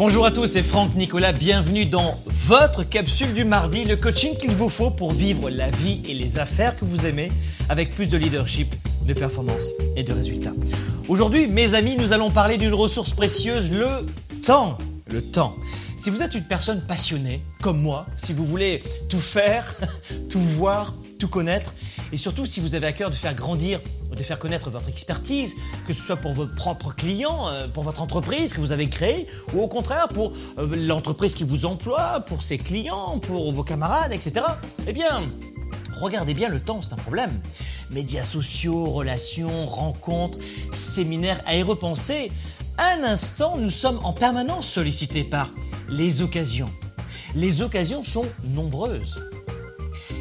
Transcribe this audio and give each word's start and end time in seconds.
Bonjour 0.00 0.24
à 0.24 0.30
tous, 0.30 0.46
c'est 0.46 0.62
Franck 0.62 0.94
Nicolas, 0.94 1.32
bienvenue 1.32 1.84
dans 1.84 2.18
votre 2.24 2.84
capsule 2.84 3.34
du 3.34 3.44
mardi, 3.44 3.84
le 3.84 3.96
coaching 3.96 4.34
qu'il 4.34 4.52
vous 4.52 4.70
faut 4.70 4.88
pour 4.88 5.12
vivre 5.12 5.50
la 5.50 5.70
vie 5.70 6.00
et 6.08 6.14
les 6.14 6.38
affaires 6.38 6.74
que 6.78 6.86
vous 6.86 7.04
aimez 7.04 7.30
avec 7.68 7.94
plus 7.94 8.06
de 8.06 8.16
leadership, 8.16 8.74
de 9.06 9.12
performance 9.12 9.72
et 9.96 10.02
de 10.02 10.10
résultats. 10.14 10.54
Aujourd'hui, 11.06 11.48
mes 11.48 11.74
amis, 11.74 11.98
nous 11.98 12.14
allons 12.14 12.30
parler 12.30 12.56
d'une 12.56 12.72
ressource 12.72 13.12
précieuse, 13.12 13.70
le 13.70 14.06
temps. 14.40 14.78
Le 15.10 15.20
temps. 15.20 15.54
Si 15.96 16.08
vous 16.08 16.22
êtes 16.22 16.34
une 16.34 16.44
personne 16.44 16.80
passionnée, 16.80 17.42
comme 17.60 17.82
moi, 17.82 18.06
si 18.16 18.32
vous 18.32 18.46
voulez 18.46 18.82
tout 19.10 19.20
faire, 19.20 19.76
tout 20.30 20.40
voir, 20.40 20.94
tout 21.18 21.28
connaître, 21.28 21.74
et 22.10 22.16
surtout 22.16 22.46
si 22.46 22.60
vous 22.60 22.74
avez 22.74 22.86
à 22.86 22.92
cœur 22.92 23.10
de 23.10 23.16
faire 23.16 23.34
grandir, 23.34 23.80
de 24.16 24.22
faire 24.22 24.38
connaître 24.38 24.70
votre 24.70 24.88
expertise, 24.88 25.56
que 25.86 25.92
ce 25.92 26.02
soit 26.02 26.16
pour 26.16 26.32
vos 26.32 26.46
propres 26.46 26.94
clients, 26.94 27.48
euh, 27.48 27.68
pour 27.68 27.84
votre 27.84 28.02
entreprise 28.02 28.52
que 28.54 28.60
vous 28.60 28.72
avez 28.72 28.88
créée, 28.88 29.26
ou 29.52 29.60
au 29.60 29.68
contraire 29.68 30.08
pour 30.08 30.32
euh, 30.58 30.76
l'entreprise 30.76 31.34
qui 31.34 31.44
vous 31.44 31.64
emploie, 31.64 32.20
pour 32.26 32.42
ses 32.42 32.58
clients, 32.58 33.18
pour 33.18 33.52
vos 33.52 33.62
camarades, 33.62 34.12
etc. 34.12 34.42
Eh 34.86 34.92
bien, 34.92 35.22
regardez 36.00 36.34
bien 36.34 36.48
le 36.48 36.60
temps, 36.60 36.80
c'est 36.82 36.92
un 36.92 36.96
problème. 36.96 37.32
Médias 37.90 38.24
sociaux, 38.24 38.90
relations, 38.90 39.66
rencontres, 39.66 40.38
séminaires 40.70 41.40
à 41.46 41.56
y 41.56 41.62
repenser. 41.62 42.30
Un 42.78 43.04
instant, 43.04 43.56
nous 43.58 43.70
sommes 43.70 44.00
en 44.04 44.12
permanence 44.12 44.66
sollicités 44.66 45.24
par 45.24 45.50
les 45.88 46.22
occasions. 46.22 46.70
Les 47.34 47.62
occasions 47.62 48.02
sont 48.04 48.26
nombreuses. 48.44 49.20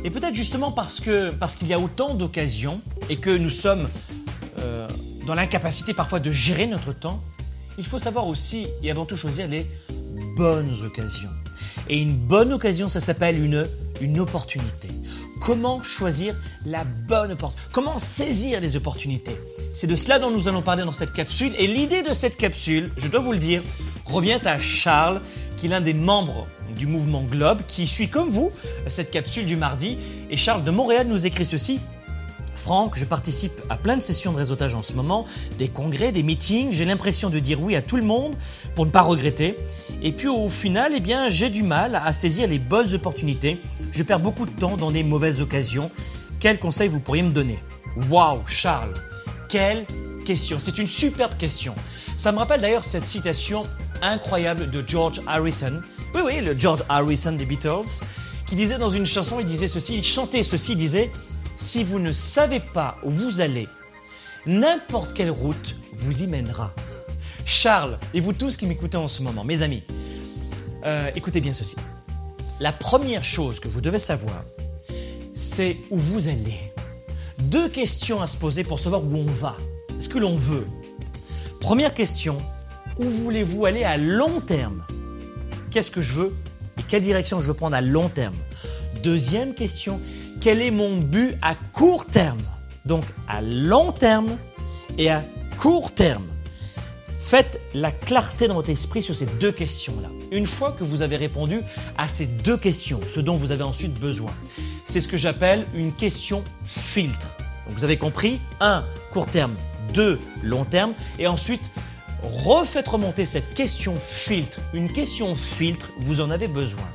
Et 0.03 0.09
peut-être 0.09 0.35
justement 0.35 0.71
parce 0.71 0.99
qu'il 0.99 1.67
y 1.67 1.73
a 1.73 1.79
autant 1.79 2.13
d'occasions 2.13 2.81
et 3.09 3.17
que 3.17 3.35
nous 3.35 3.49
sommes 3.49 3.89
euh, 4.59 4.87
dans 5.25 5.35
l'incapacité 5.35 5.93
parfois 5.93 6.19
de 6.19 6.31
gérer 6.31 6.67
notre 6.67 6.93
temps, 6.93 7.21
il 7.77 7.85
faut 7.85 7.99
savoir 7.99 8.27
aussi 8.27 8.67
et 8.83 8.91
avant 8.91 9.05
tout 9.05 9.15
choisir 9.15 9.47
les 9.47 9.65
bonnes 10.35 10.71
occasions. 10.85 11.29
Et 11.87 11.97
une 11.97 12.17
bonne 12.17 12.53
occasion, 12.53 12.87
ça 12.87 12.99
s'appelle 12.99 13.41
une, 13.41 13.67
une 14.01 14.19
opportunité. 14.19 14.89
Comment 15.41 15.81
choisir 15.81 16.35
la 16.65 16.83
bonne 16.83 17.31
opportunité 17.31 17.69
Comment 17.71 17.97
saisir 17.97 18.59
les 18.59 18.75
opportunités? 18.75 19.37
C'est 19.73 19.87
de 19.87 19.95
cela 19.95 20.19
dont 20.19 20.29
nous 20.31 20.47
allons 20.49 20.61
parler 20.61 20.83
dans 20.83 20.93
cette 20.93 21.13
capsule. 21.13 21.53
Et 21.57 21.67
l'idée 21.67 22.03
de 22.03 22.13
cette 22.13 22.37
capsule, 22.37 22.91
je 22.97 23.07
dois 23.07 23.21
vous 23.21 23.31
le 23.31 23.37
dire, 23.37 23.63
revient 24.05 24.39
à 24.43 24.59
Charles, 24.59 25.21
qui 25.57 25.67
est 25.67 25.69
l'un 25.69 25.81
des 25.81 25.93
membres 25.93 26.47
du 26.75 26.87
mouvement 26.87 27.23
Globe, 27.23 27.61
qui 27.67 27.87
suit 27.87 28.09
comme 28.09 28.29
vous 28.29 28.51
cette 28.87 29.11
capsule 29.11 29.45
du 29.45 29.55
mardi. 29.55 29.97
Et 30.29 30.37
Charles 30.37 30.63
de 30.63 30.71
Montréal 30.71 31.07
nous 31.07 31.25
écrit 31.25 31.45
ceci. 31.45 31.79
Franck, 32.59 32.97
je 32.97 33.05
participe 33.05 33.61
à 33.69 33.77
plein 33.77 33.95
de 33.95 34.01
sessions 34.01 34.33
de 34.33 34.37
réseautage 34.37 34.75
en 34.75 34.81
ce 34.81 34.93
moment, 34.93 35.25
des 35.57 35.69
congrès, 35.69 36.11
des 36.11 36.23
meetings, 36.23 36.71
j'ai 36.73 36.85
l'impression 36.85 37.29
de 37.29 37.39
dire 37.39 37.61
oui 37.61 37.75
à 37.75 37.81
tout 37.81 37.95
le 37.95 38.03
monde 38.03 38.35
pour 38.75 38.85
ne 38.85 38.91
pas 38.91 39.01
regretter. 39.01 39.55
Et 40.03 40.11
puis 40.11 40.27
au 40.27 40.49
final, 40.49 40.91
eh 40.95 40.99
bien, 40.99 41.29
j'ai 41.29 41.49
du 41.49 41.63
mal 41.63 41.95
à 41.95 42.11
saisir 42.11 42.47
les 42.47 42.59
bonnes 42.59 42.93
opportunités. 42.93 43.59
Je 43.91 44.03
perds 44.03 44.19
beaucoup 44.19 44.45
de 44.45 44.51
temps 44.51 44.75
dans 44.75 44.91
des 44.91 45.03
mauvaises 45.03 45.41
occasions. 45.41 45.89
Quel 46.39 46.59
conseil 46.59 46.89
vous 46.89 46.99
pourriez 46.99 47.23
me 47.23 47.31
donner? 47.31 47.59
Waouh, 48.09 48.45
Charles, 48.45 48.93
quelle 49.47 49.85
question 50.25 50.57
C'est 50.59 50.77
une 50.77 50.87
superbe 50.87 51.37
question. 51.37 51.73
Ça 52.17 52.31
me 52.33 52.37
rappelle 52.39 52.61
d'ailleurs 52.61 52.83
cette 52.83 53.05
citation 53.05 53.65
incroyable 54.01 54.69
de 54.69 54.83
George 54.85 55.21
Harrison. 55.27 55.81
Oui, 56.13 56.21
oui, 56.25 56.41
le 56.41 56.57
George 56.59 56.83
Harrison 56.89 57.31
des 57.31 57.45
Beatles, 57.45 58.03
qui 58.47 58.55
disait 58.55 58.77
dans 58.77 58.89
une 58.89 59.05
chanson, 59.05 59.39
il 59.39 59.45
disait 59.45 59.67
ceci, 59.67 59.97
il 59.97 60.03
chantait 60.03 60.43
ceci, 60.43 60.73
il 60.73 60.77
disait 60.77 61.09
Si 61.59 61.83
vous 61.83 61.99
ne 61.99 62.13
savez 62.13 62.61
pas 62.61 62.97
où 63.03 63.11
vous 63.11 63.41
allez, 63.41 63.67
n'importe 64.45 65.13
quelle 65.13 65.29
route 65.29 65.75
vous 65.91 66.23
y 66.23 66.27
mènera. 66.27 66.73
Charles, 67.45 67.99
et 68.13 68.21
vous 68.21 68.31
tous 68.31 68.55
qui 68.55 68.65
m'écoutez 68.65 68.95
en 68.95 69.09
ce 69.09 69.21
moment, 69.23 69.43
mes 69.43 69.61
amis, 69.61 69.83
euh, 70.85 71.11
écoutez 71.15 71.41
bien 71.41 71.51
ceci. 71.51 71.75
La 72.61 72.71
première 72.71 73.25
chose 73.25 73.59
que 73.59 73.67
vous 73.67 73.81
devez 73.81 73.99
savoir, 73.99 74.45
c'est 75.35 75.75
où 75.89 75.97
vous 75.97 76.29
allez. 76.29 76.71
Deux 77.39 77.67
questions 77.67 78.21
à 78.21 78.27
se 78.27 78.37
poser 78.37 78.63
pour 78.63 78.79
savoir 78.79 79.03
où 79.03 79.13
on 79.17 79.25
va. 79.25 79.57
Est-ce 79.97 80.07
que 80.07 80.17
l'on 80.17 80.37
veut 80.37 80.65
Première 81.59 81.93
question, 81.93 82.37
où 82.99 83.03
voulez-vous 83.03 83.65
aller 83.65 83.83
à 83.83 83.97
long 83.97 84.39
terme? 84.39 84.85
Qu'est-ce 85.71 85.91
que 85.91 85.99
je 85.99 86.13
veux 86.13 86.33
et 86.77 86.83
quelle 86.83 87.03
direction 87.03 87.41
je 87.41 87.47
veux 87.47 87.53
prendre 87.53 87.75
à 87.75 87.81
long 87.81 88.07
terme? 88.07 88.35
Deuxième 89.03 89.53
question, 89.53 89.99
quel 90.41 90.61
est 90.61 90.71
mon 90.71 90.97
but 90.97 91.35
à 91.41 91.55
court 91.55 92.05
terme? 92.05 92.41
Donc 92.85 93.03
à 93.27 93.41
long 93.41 93.91
terme 93.91 94.37
et 94.97 95.09
à 95.09 95.23
court 95.57 95.91
terme. 95.91 96.25
Faites 97.19 97.59
la 97.73 97.91
clarté 97.91 98.47
dans 98.47 98.55
votre 98.55 98.69
esprit 98.69 99.01
sur 99.01 99.15
ces 99.15 99.25
deux 99.25 99.51
questions-là. 99.51 100.09
Une 100.31 100.47
fois 100.47 100.71
que 100.71 100.83
vous 100.83 101.01
avez 101.01 101.17
répondu 101.17 101.61
à 101.97 102.07
ces 102.07 102.25
deux 102.25 102.57
questions, 102.57 103.01
ce 103.07 103.19
dont 103.19 103.35
vous 103.35 103.51
avez 103.51 103.63
ensuite 103.63 103.93
besoin, 103.99 104.31
c'est 104.85 105.01
ce 105.01 105.07
que 105.07 105.17
j'appelle 105.17 105.67
une 105.73 105.91
question 105.91 106.43
filtre. 106.65 107.35
Donc 107.65 107.77
vous 107.77 107.83
avez 107.83 107.97
compris, 107.97 108.39
un, 108.61 108.83
court 109.11 109.27
terme, 109.27 109.53
deux, 109.93 110.19
long 110.43 110.65
terme, 110.65 110.93
et 111.19 111.27
ensuite 111.27 111.69
refaites 112.23 112.87
remonter 112.87 113.25
cette 113.25 113.53
question 113.53 113.95
filtre. 113.99 114.59
Une 114.73 114.91
question 114.91 115.35
filtre, 115.35 115.91
vous 115.99 116.21
en 116.21 116.31
avez 116.31 116.47
besoin. 116.47 116.87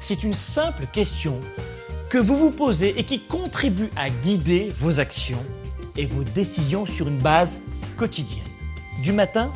C'est 0.00 0.22
une 0.22 0.34
simple 0.34 0.86
question 0.90 1.38
que 2.10 2.18
vous 2.18 2.36
vous 2.36 2.50
posez 2.50 2.98
et 2.98 3.04
qui 3.04 3.20
contribue 3.20 3.88
à 3.94 4.10
guider 4.10 4.72
vos 4.76 4.98
actions 4.98 5.42
et 5.96 6.06
vos 6.06 6.24
décisions 6.24 6.84
sur 6.84 7.06
une 7.06 7.18
base 7.18 7.60
quotidienne. 7.96 8.44
Du 9.04 9.12
matin 9.12 9.52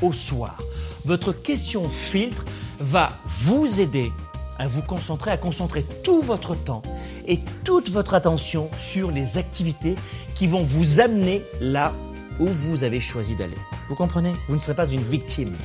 au 0.00 0.12
soir. 0.12 0.62
Votre 1.04 1.32
question 1.32 1.88
filtre 1.88 2.44
va 2.78 3.18
vous 3.24 3.80
aider 3.80 4.12
à 4.56 4.68
vous 4.68 4.82
concentrer, 4.82 5.32
à 5.32 5.36
concentrer 5.36 5.84
tout 6.04 6.22
votre 6.22 6.54
temps 6.54 6.82
et 7.26 7.40
toute 7.64 7.90
votre 7.90 8.14
attention 8.14 8.70
sur 8.76 9.10
les 9.10 9.36
activités 9.36 9.96
qui 10.36 10.46
vont 10.46 10.62
vous 10.62 11.00
amener 11.00 11.42
là 11.60 11.92
où 12.38 12.46
vous 12.46 12.84
avez 12.84 13.00
choisi 13.00 13.34
d'aller. 13.34 13.58
Vous 13.88 13.96
comprenez? 13.96 14.32
Vous 14.46 14.54
ne 14.54 14.60
serez 14.60 14.76
pas 14.76 14.86
une 14.86 15.02
victime. 15.02 15.56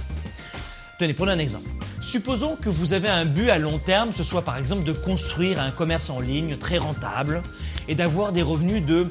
Tenez, 0.97 1.14
prenons 1.14 1.31
un 1.34 1.40
exemple. 1.40 1.70
Supposons 2.02 2.56
que 2.56 2.70
vous 2.70 2.94
avez 2.94 3.10
un 3.10 3.26
but 3.26 3.50
à 3.50 3.58
long 3.58 3.78
terme, 3.78 4.12
ce 4.16 4.24
soit 4.24 4.44
par 4.44 4.58
exemple 4.58 4.84
de 4.84 4.94
construire 4.94 5.60
un 5.60 5.72
commerce 5.72 6.10
en 6.10 6.22
ligne 6.22 6.56
très 6.56 6.78
rentable 6.78 7.44
et 7.90 7.96
d'avoir 7.96 8.32
des 8.32 8.42
revenus 8.42 8.86
de 8.86 9.08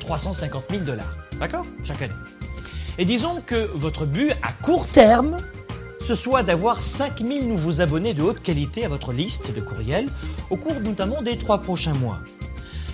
350 0.00 0.64
000 0.70 0.82
dollars. 0.84 1.16
D'accord 1.40 1.64
Chaque 1.82 2.02
année. 2.02 2.12
Et 2.98 3.06
disons 3.06 3.42
que 3.46 3.70
votre 3.74 4.04
but 4.04 4.32
à 4.42 4.52
court 4.62 4.88
terme, 4.88 5.38
ce 5.98 6.14
soit 6.14 6.42
d'avoir 6.42 6.80
5000 6.82 7.48
nouveaux 7.48 7.80
abonnés 7.80 8.12
de 8.12 8.22
haute 8.22 8.42
qualité 8.42 8.84
à 8.84 8.88
votre 8.88 9.12
liste 9.12 9.54
de 9.54 9.62
courriels 9.62 10.08
au 10.50 10.58
cours 10.58 10.80
notamment 10.80 11.22
des 11.22 11.38
trois 11.38 11.62
prochains 11.62 11.94
mois. 11.94 12.18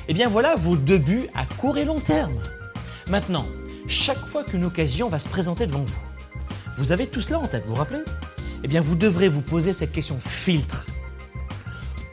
Eh 0.06 0.14
bien 0.14 0.28
voilà 0.28 0.54
vos 0.54 0.76
deux 0.76 0.98
buts 0.98 1.26
à 1.34 1.44
court 1.44 1.76
et 1.76 1.84
long 1.84 2.00
terme. 2.00 2.38
Maintenant, 3.08 3.46
chaque 3.88 4.24
fois 4.26 4.44
qu'une 4.44 4.64
occasion 4.64 5.08
va 5.08 5.18
se 5.18 5.28
présenter 5.28 5.66
devant 5.66 5.82
vous. 5.82 5.98
Vous 6.76 6.92
avez 6.92 7.08
tout 7.08 7.20
cela 7.20 7.40
en 7.40 7.48
tête, 7.48 7.64
vous 7.64 7.70
vous 7.70 7.80
rappelez? 7.80 8.04
Eh 8.64 8.68
bien, 8.68 8.80
vous 8.80 8.96
devrez 8.96 9.28
vous 9.28 9.42
poser 9.42 9.72
cette 9.72 9.92
question 9.92 10.18
filtre. 10.20 10.86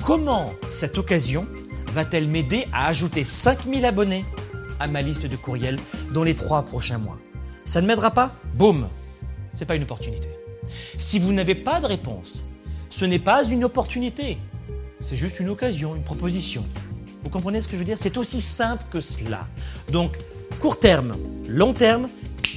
Comment 0.04 0.54
cette 0.70 0.98
occasion 1.00 1.48
va-t-elle 1.94 2.28
m'aider 2.28 2.68
à 2.72 2.88
ajouter 2.88 3.24
5000 3.24 3.84
abonnés 3.84 4.26
à 4.80 4.88
ma 4.88 5.02
liste 5.02 5.26
de 5.26 5.36
courriels 5.36 5.80
dans 6.14 6.24
les 6.24 6.36
trois 6.36 6.64
prochains 6.64 7.00
mois? 7.00 7.18
Ça 7.64 7.82
ne 7.82 7.88
m'aidera 7.88 8.12
pas? 8.12 8.32
Boum 8.54 8.88
C'est 9.52 9.66
pas 9.66 9.76
une 9.76 9.84
opportunité. 9.84 10.30
Si 10.98 11.18
vous 11.18 11.34
n'avez 11.34 11.56
pas 11.56 11.80
de 11.80 11.88
réponse, 11.88 12.46
ce 12.90 13.06
n'est 13.06 13.20
pas 13.20 13.44
une 13.46 13.64
opportunité. 13.64 14.38
C'est 15.02 15.18
juste 15.18 15.40
une 15.40 15.50
occasion, 15.50 15.96
une 15.96 16.04
proposition. 16.04 16.64
Vous 17.24 17.30
comprenez 17.30 17.60
ce 17.62 17.68
que 17.68 17.74
je 17.74 17.80
veux 17.80 17.86
dire? 17.86 17.98
C'est 17.98 18.18
aussi 18.18 18.40
simple 18.40 18.84
que 18.92 19.02
cela. 19.02 19.48
Donc, 19.90 20.16
court 20.60 20.80
terme, 20.80 21.18
long 21.48 21.74
terme, 21.74 22.08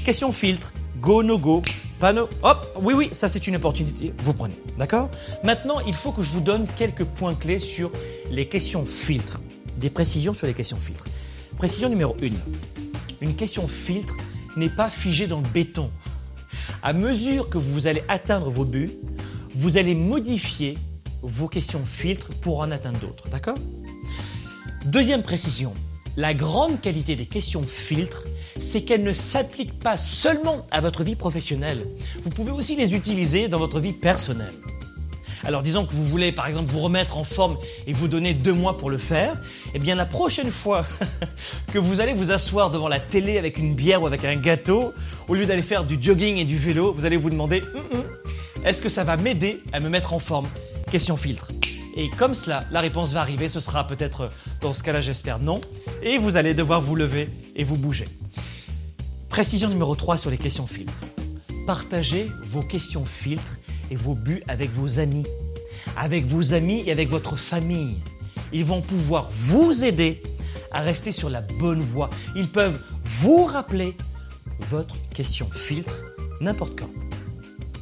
question 0.04 0.30
filtre, 0.30 0.74
go, 1.00 1.22
no 1.22 1.38
go, 1.38 1.62
panneau, 1.98 2.28
hop, 2.42 2.66
oui, 2.82 2.94
oui, 2.94 3.08
ça 3.12 3.28
c'est 3.28 3.46
une 3.46 3.56
opportunité, 3.56 4.14
vous 4.22 4.32
prenez, 4.32 4.54
d'accord? 4.78 5.10
Maintenant, 5.44 5.80
il 5.80 5.94
faut 5.94 6.12
que 6.12 6.22
je 6.22 6.30
vous 6.30 6.40
donne 6.40 6.66
quelques 6.78 7.04
points 7.04 7.34
clés 7.34 7.58
sur 7.58 7.90
les 8.30 8.48
questions 8.48 8.86
filtres, 8.86 9.40
des 9.76 9.90
précisions 9.90 10.32
sur 10.32 10.46
les 10.46 10.54
questions 10.54 10.78
filtres. 10.78 11.08
Précision 11.58 11.88
numéro 11.88 12.16
1. 12.22 12.30
Une 13.20 13.34
question 13.34 13.66
filtre 13.66 14.16
n'est 14.56 14.70
pas 14.70 14.90
figée 14.90 15.26
dans 15.26 15.40
le 15.40 15.48
béton. 15.48 15.90
À 16.82 16.92
mesure 16.92 17.48
que 17.48 17.58
vous 17.58 17.86
allez 17.86 18.02
atteindre 18.08 18.48
vos 18.48 18.64
buts, 18.64 18.92
vous 19.54 19.76
allez 19.76 19.94
modifier 19.94 20.78
vos 21.22 21.48
questions 21.48 21.84
filtres 21.84 22.32
pour 22.40 22.60
en 22.60 22.70
atteindre 22.70 23.00
d'autres, 23.00 23.28
d'accord? 23.28 23.58
Deuxième 24.84 25.22
précision, 25.22 25.74
la 26.18 26.34
grande 26.34 26.80
qualité 26.80 27.14
des 27.14 27.26
questions 27.26 27.64
filtres, 27.64 28.24
c'est 28.58 28.82
qu'elles 28.82 29.04
ne 29.04 29.12
s'appliquent 29.12 29.78
pas 29.78 29.96
seulement 29.96 30.66
à 30.72 30.80
votre 30.80 31.04
vie 31.04 31.14
professionnelle. 31.14 31.86
Vous 32.24 32.30
pouvez 32.30 32.50
aussi 32.50 32.74
les 32.74 32.96
utiliser 32.96 33.46
dans 33.46 33.60
votre 33.60 33.78
vie 33.78 33.92
personnelle. 33.92 34.52
Alors 35.44 35.62
disons 35.62 35.86
que 35.86 35.92
vous 35.92 36.04
voulez 36.04 36.32
par 36.32 36.48
exemple 36.48 36.72
vous 36.72 36.80
remettre 36.80 37.16
en 37.16 37.22
forme 37.22 37.56
et 37.86 37.92
vous 37.92 38.08
donner 38.08 38.34
deux 38.34 38.52
mois 38.52 38.76
pour 38.76 38.90
le 38.90 38.98
faire, 38.98 39.40
eh 39.74 39.78
bien 39.78 39.94
la 39.94 40.06
prochaine 40.06 40.50
fois 40.50 40.84
que 41.72 41.78
vous 41.78 42.00
allez 42.00 42.14
vous 42.14 42.32
asseoir 42.32 42.72
devant 42.72 42.88
la 42.88 42.98
télé 42.98 43.38
avec 43.38 43.56
une 43.56 43.76
bière 43.76 44.02
ou 44.02 44.08
avec 44.08 44.24
un 44.24 44.34
gâteau, 44.34 44.92
au 45.28 45.36
lieu 45.36 45.46
d'aller 45.46 45.62
faire 45.62 45.84
du 45.84 45.98
jogging 46.00 46.36
et 46.38 46.44
du 46.44 46.58
vélo, 46.58 46.92
vous 46.92 47.06
allez 47.06 47.16
vous 47.16 47.30
demander 47.30 47.62
Est-ce 48.64 48.82
que 48.82 48.88
ça 48.88 49.04
va 49.04 49.16
m'aider 49.16 49.60
à 49.72 49.78
me 49.78 49.88
mettre 49.88 50.14
en 50.14 50.18
forme? 50.18 50.48
Question 50.90 51.16
filtre. 51.16 51.52
Et 51.98 52.08
comme 52.10 52.32
cela, 52.32 52.64
la 52.70 52.80
réponse 52.80 53.12
va 53.12 53.20
arriver. 53.20 53.48
Ce 53.48 53.58
sera 53.58 53.84
peut-être 53.84 54.30
dans 54.60 54.72
ce 54.72 54.84
cas-là, 54.84 55.00
j'espère 55.00 55.40
non. 55.40 55.60
Et 56.00 56.16
vous 56.16 56.36
allez 56.36 56.54
devoir 56.54 56.80
vous 56.80 56.94
lever 56.94 57.28
et 57.56 57.64
vous 57.64 57.76
bouger. 57.76 58.08
Précision 59.28 59.68
numéro 59.68 59.96
3 59.96 60.16
sur 60.16 60.30
les 60.30 60.38
questions 60.38 60.68
filtres. 60.68 61.00
Partagez 61.66 62.30
vos 62.44 62.62
questions 62.62 63.04
filtres 63.04 63.58
et 63.90 63.96
vos 63.96 64.14
buts 64.14 64.44
avec 64.46 64.70
vos 64.70 65.00
amis. 65.00 65.26
Avec 65.96 66.24
vos 66.24 66.54
amis 66.54 66.84
et 66.86 66.92
avec 66.92 67.08
votre 67.08 67.36
famille. 67.36 67.96
Ils 68.52 68.64
vont 68.64 68.80
pouvoir 68.80 69.28
vous 69.32 69.84
aider 69.84 70.22
à 70.70 70.82
rester 70.82 71.10
sur 71.10 71.30
la 71.30 71.40
bonne 71.40 71.80
voie. 71.80 72.10
Ils 72.36 72.48
peuvent 72.48 72.78
vous 73.02 73.44
rappeler 73.44 73.96
votre 74.60 74.94
question 75.14 75.50
filtre 75.50 76.04
n'importe 76.40 76.78
quand. 76.78 76.97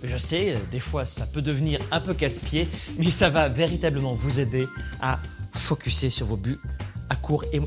Je 0.06 0.16
sais, 0.16 0.56
des 0.70 0.80
fois 0.80 1.04
ça 1.04 1.26
peut 1.26 1.42
devenir 1.42 1.80
un 1.90 2.00
peu 2.00 2.14
casse-pied, 2.14 2.68
mais 2.96 3.10
ça 3.10 3.28
va 3.28 3.48
véritablement 3.48 4.14
vous 4.14 4.38
aider 4.38 4.66
à 5.00 5.18
focuser 5.52 6.10
sur 6.10 6.26
vos 6.26 6.36
buts 6.36 6.60
à 7.08 7.16
court 7.16 7.44
et, 7.52 7.60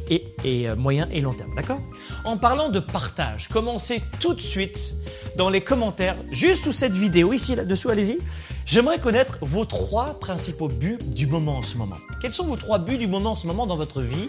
et, 0.43 0.69
euh, 0.69 0.75
moyen 0.75 1.07
et 1.11 1.21
long 1.21 1.33
terme. 1.33 1.53
D'accord? 1.55 1.81
En 2.23 2.37
parlant 2.37 2.69
de 2.69 2.79
partage, 2.79 3.49
commencez 3.49 4.01
tout 4.19 4.33
de 4.33 4.41
suite 4.41 4.95
dans 5.37 5.49
les 5.49 5.61
commentaires, 5.61 6.17
juste 6.31 6.65
sous 6.65 6.71
cette 6.71 6.95
vidéo, 6.95 7.31
ici, 7.31 7.55
là-dessous, 7.55 7.89
allez-y. 7.89 8.19
J'aimerais 8.65 8.99
connaître 8.99 9.37
vos 9.41 9.65
trois 9.65 10.19
principaux 10.19 10.67
buts 10.67 10.99
du 11.05 11.27
moment 11.27 11.57
en 11.57 11.63
ce 11.63 11.77
moment. 11.77 11.95
Quels 12.21 12.33
sont 12.33 12.45
vos 12.45 12.57
trois 12.57 12.79
buts 12.79 12.97
du 12.97 13.07
moment 13.07 13.31
en 13.31 13.35
ce 13.35 13.47
moment 13.47 13.65
dans 13.65 13.77
votre 13.77 14.01
vie 14.01 14.27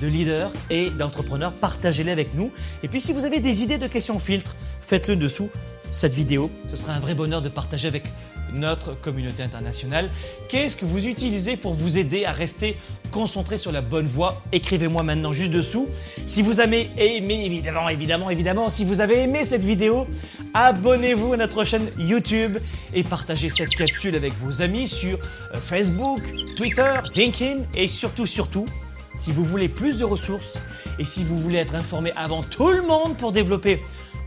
de 0.00 0.06
leader 0.06 0.50
et 0.70 0.90
d'entrepreneur? 0.90 1.52
Partagez-les 1.52 2.10
avec 2.12 2.34
nous. 2.34 2.50
Et 2.82 2.88
puis 2.88 3.00
si 3.00 3.12
vous 3.12 3.24
avez 3.24 3.40
des 3.40 3.62
idées 3.62 3.78
de 3.78 3.86
questions 3.86 4.18
filtres, 4.18 4.56
faites-le 4.80 5.16
dessous 5.16 5.50
cette 5.88 6.14
vidéo. 6.14 6.50
Ce 6.68 6.76
sera 6.76 6.92
un 6.92 7.00
vrai 7.00 7.14
bonheur 7.14 7.42
de 7.42 7.48
partager 7.48 7.88
avec 7.88 8.04
notre 8.52 8.98
communauté 9.00 9.42
internationale. 9.42 10.10
Qu'est-ce 10.48 10.76
que 10.76 10.84
vous 10.84 11.06
utilisez 11.06 11.56
pour 11.56 11.74
vous 11.74 11.98
aider 11.98 12.24
à 12.24 12.32
rester 12.32 12.76
concentré 13.10 13.58
sur 13.58 13.72
la 13.72 13.80
bonne 13.80 14.06
voie? 14.06 14.42
Écrivez-moi 14.52 15.02
maintenant 15.02 15.32
juste 15.32 15.50
dessous. 15.50 15.88
Si 16.24 16.42
vous 16.42 16.60
avez 16.60 16.90
aimé, 16.96 17.44
évidemment, 17.44 17.88
évidemment, 17.88 18.30
évidemment, 18.30 18.70
si 18.70 18.84
vous 18.84 19.00
avez 19.00 19.22
aimé 19.22 19.44
cette 19.44 19.64
vidéo, 19.64 20.06
abonnez-vous 20.54 21.34
à 21.34 21.36
notre 21.36 21.64
chaîne 21.64 21.90
YouTube 21.98 22.58
et 22.94 23.04
partagez 23.04 23.48
cette 23.48 23.74
capsule 23.74 24.14
avec 24.14 24.32
vos 24.34 24.62
amis 24.62 24.88
sur 24.88 25.18
euh, 25.54 25.60
Facebook, 25.60 26.22
Twitter, 26.56 26.94
LinkedIn 27.14 27.62
et 27.74 27.88
surtout, 27.88 28.26
surtout, 28.26 28.66
si 29.14 29.32
vous 29.32 29.44
voulez 29.44 29.68
plus 29.68 29.98
de 29.98 30.04
ressources 30.04 30.60
et 30.98 31.04
si 31.04 31.24
vous 31.24 31.38
voulez 31.38 31.58
être 31.58 31.74
informé 31.74 32.12
avant 32.16 32.42
tout 32.42 32.70
le 32.70 32.82
monde 32.82 33.16
pour 33.16 33.32
développer 33.32 33.82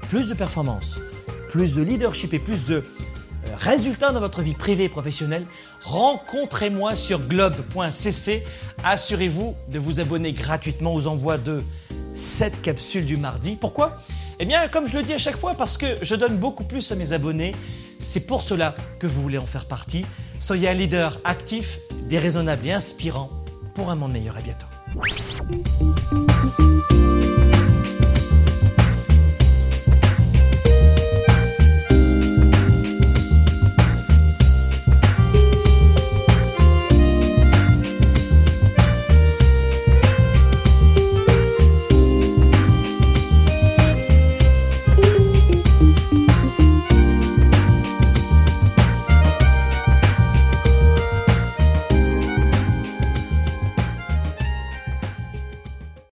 plus 0.09 0.29
de 0.29 0.33
performance, 0.33 0.99
plus 1.49 1.75
de 1.75 1.81
leadership 1.81 2.33
et 2.33 2.39
plus 2.39 2.65
de 2.65 2.85
résultats 3.57 4.11
dans 4.11 4.19
votre 4.19 4.41
vie 4.41 4.53
privée 4.53 4.85
et 4.85 4.89
professionnelle, 4.89 5.45
rencontrez-moi 5.83 6.95
sur 6.95 7.19
globe.cc. 7.19 8.43
Assurez-vous 8.83 9.55
de 9.67 9.79
vous 9.79 9.99
abonner 9.99 10.31
gratuitement 10.31 10.93
aux 10.93 11.07
envois 11.07 11.37
de 11.37 11.61
cette 12.13 12.61
capsule 12.61 13.05
du 13.05 13.17
mardi. 13.17 13.57
Pourquoi? 13.59 13.97
Eh 14.39 14.45
bien, 14.45 14.67
comme 14.69 14.87
je 14.87 14.97
le 14.97 15.03
dis 15.03 15.13
à 15.13 15.17
chaque 15.17 15.35
fois, 15.35 15.55
parce 15.55 15.77
que 15.77 15.85
je 16.01 16.15
donne 16.15 16.37
beaucoup 16.37 16.63
plus 16.63 16.91
à 16.91 16.95
mes 16.95 17.11
abonnés. 17.11 17.55
C'est 17.99 18.25
pour 18.25 18.43
cela 18.43 18.75
que 18.99 19.07
vous 19.07 19.21
voulez 19.21 19.37
en 19.37 19.45
faire 19.45 19.65
partie. 19.65 20.05
Soyez 20.39 20.69
un 20.69 20.73
leader 20.73 21.19
actif, 21.25 21.79
déraisonnable 22.07 22.67
et 22.67 22.71
inspirant 22.71 23.29
pour 23.73 23.89
un 23.89 23.95
monde 23.95 24.13
meilleur. 24.13 24.37
À 24.37 24.41
bientôt. 24.41 24.67